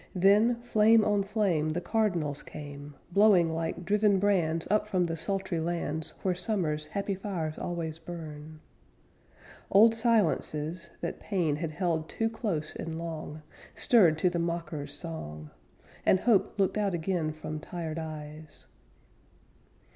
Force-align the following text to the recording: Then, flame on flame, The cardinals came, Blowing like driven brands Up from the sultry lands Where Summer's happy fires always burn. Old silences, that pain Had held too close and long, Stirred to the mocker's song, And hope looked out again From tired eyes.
Then, 0.15 0.55
flame 0.63 1.05
on 1.05 1.21
flame, 1.21 1.73
The 1.73 1.79
cardinals 1.79 2.41
came, 2.41 2.95
Blowing 3.11 3.53
like 3.53 3.85
driven 3.85 4.17
brands 4.17 4.67
Up 4.71 4.87
from 4.87 5.05
the 5.05 5.15
sultry 5.15 5.59
lands 5.59 6.15
Where 6.23 6.33
Summer's 6.33 6.87
happy 6.87 7.13
fires 7.13 7.59
always 7.59 7.99
burn. 7.99 8.61
Old 9.69 9.93
silences, 9.93 10.89
that 11.01 11.19
pain 11.19 11.57
Had 11.57 11.69
held 11.69 12.09
too 12.09 12.31
close 12.31 12.75
and 12.75 12.97
long, 12.97 13.43
Stirred 13.75 14.17
to 14.17 14.31
the 14.31 14.39
mocker's 14.39 14.91
song, 14.95 15.51
And 16.03 16.21
hope 16.21 16.59
looked 16.59 16.79
out 16.79 16.95
again 16.95 17.31
From 17.31 17.59
tired 17.59 17.99
eyes. 17.99 18.65